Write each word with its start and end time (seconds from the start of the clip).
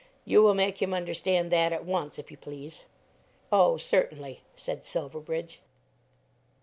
You 0.25 0.41
will 0.41 0.55
make 0.55 0.81
him 0.81 0.95
understand 0.95 1.51
that 1.51 1.71
at 1.71 1.85
once, 1.85 2.17
if 2.17 2.31
you 2.31 2.37
please." 2.37 2.85
"Oh, 3.51 3.77
certainly," 3.77 4.41
said 4.55 4.83
Silverbridge. 4.83 5.61